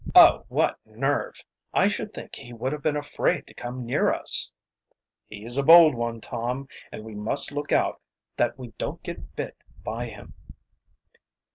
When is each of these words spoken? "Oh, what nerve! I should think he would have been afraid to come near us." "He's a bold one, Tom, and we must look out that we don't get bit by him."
"Oh, 0.15 0.45
what 0.47 0.79
nerve! 0.83 1.43
I 1.75 1.87
should 1.87 2.11
think 2.11 2.35
he 2.35 2.53
would 2.53 2.71
have 2.71 2.81
been 2.81 2.95
afraid 2.95 3.45
to 3.45 3.53
come 3.53 3.85
near 3.85 4.11
us." 4.11 4.51
"He's 5.27 5.59
a 5.59 5.63
bold 5.63 5.93
one, 5.93 6.19
Tom, 6.19 6.67
and 6.91 7.03
we 7.03 7.13
must 7.13 7.51
look 7.51 7.71
out 7.71 8.01
that 8.35 8.57
we 8.57 8.69
don't 8.79 9.03
get 9.03 9.35
bit 9.35 9.55
by 9.83 10.07
him." 10.07 10.33